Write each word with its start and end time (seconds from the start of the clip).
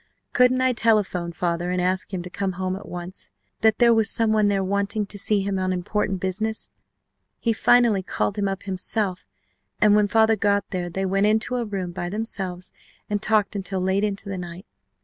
Couldn't 0.33 0.61
I 0.61 0.73
telephone 0.73 1.31
father 1.31 1.69
and 1.69 1.79
ask 1.79 2.11
him 2.11 2.23
to 2.23 2.29
come 2.31 2.53
home 2.53 2.75
at 2.75 2.87
once, 2.89 3.29
that 3.61 3.77
there 3.77 3.93
was 3.93 4.09
someone 4.09 4.47
there 4.47 4.63
wanting 4.63 5.05
to 5.05 5.19
see 5.19 5.41
him 5.41 5.59
on 5.59 5.71
important 5.71 6.19
business? 6.19 6.69
He 7.37 7.53
finally 7.53 8.01
called 8.01 8.35
him 8.35 8.47
up 8.47 8.63
himself 8.63 9.27
and 9.79 9.95
when 9.95 10.07
father 10.07 10.35
got 10.35 10.67
there 10.71 10.89
they 10.89 11.05
went 11.05 11.27
into 11.27 11.55
a 11.57 11.65
room 11.65 11.91
by 11.91 12.09
themselves 12.09 12.73
and 13.11 13.21
talked 13.21 13.55
until 13.55 13.79
late 13.79 14.03
into 14.03 14.27
the 14.27 14.39
night. 14.39 14.65